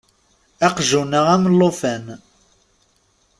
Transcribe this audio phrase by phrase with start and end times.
[0.67, 2.05] Aqjun-a am llufan.